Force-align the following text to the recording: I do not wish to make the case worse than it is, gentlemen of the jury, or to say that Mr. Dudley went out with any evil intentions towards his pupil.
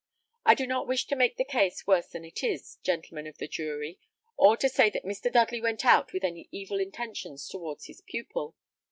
I 0.47 0.55
do 0.55 0.65
not 0.65 0.87
wish 0.87 1.05
to 1.05 1.15
make 1.15 1.37
the 1.37 1.45
case 1.45 1.85
worse 1.85 2.07
than 2.07 2.25
it 2.25 2.41
is, 2.43 2.77
gentlemen 2.81 3.27
of 3.27 3.37
the 3.37 3.47
jury, 3.47 3.99
or 4.35 4.57
to 4.57 4.67
say 4.67 4.89
that 4.89 5.05
Mr. 5.05 5.31
Dudley 5.31 5.61
went 5.61 5.85
out 5.85 6.11
with 6.11 6.23
any 6.23 6.49
evil 6.51 6.79
intentions 6.79 7.47
towards 7.47 7.85
his 7.85 8.01
pupil. 8.01 8.55